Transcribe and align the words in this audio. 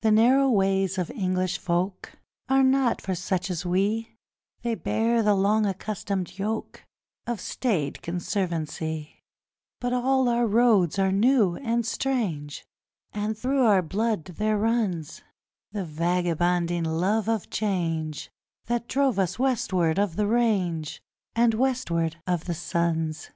The 0.00 0.10
narrow 0.12 0.48
ways 0.48 0.96
of 0.96 1.10
English 1.10 1.58
folk 1.58 2.14
Are 2.48 2.62
not 2.62 3.02
for 3.02 3.14
such 3.14 3.50
as 3.50 3.66
we; 3.66 4.16
They 4.62 4.74
bear 4.74 5.22
the 5.22 5.34
long 5.34 5.66
accustomed 5.66 6.38
yoke 6.38 6.86
Of 7.26 7.38
staid 7.38 8.00
conservancy: 8.00 9.22
But 9.78 9.92
all 9.92 10.30
our 10.30 10.46
roads 10.46 10.98
are 10.98 11.12
new 11.12 11.56
and 11.56 11.84
strange, 11.84 12.64
And 13.12 13.36
through 13.36 13.66
our 13.66 13.82
blood 13.82 14.24
there 14.24 14.56
runs 14.56 15.20
The 15.72 15.84
vagabonding 15.84 16.84
love 16.84 17.28
of 17.28 17.50
change 17.50 18.30
That 18.68 18.88
drove 18.88 19.18
us 19.18 19.38
westward 19.38 19.98
of 19.98 20.16
the 20.16 20.26
range 20.26 21.02
And 21.34 21.52
westward 21.52 22.16
of 22.26 22.46
the 22.46 22.54
suns. 22.54 23.28